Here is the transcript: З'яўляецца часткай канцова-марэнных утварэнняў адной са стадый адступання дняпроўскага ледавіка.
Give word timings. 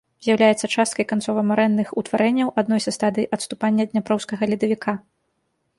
З'яўляецца 0.27 0.69
часткай 0.77 1.05
канцова-марэнных 1.11 1.91
утварэнняў 2.03 2.49
адной 2.63 2.81
са 2.87 2.91
стадый 2.97 3.25
адступання 3.39 3.83
дняпроўскага 3.95 4.43
ледавіка. 4.53 4.99